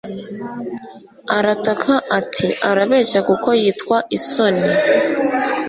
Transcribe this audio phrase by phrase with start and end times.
[1.37, 4.71] Arataka ati Arabeshya kuko yitwa Isoni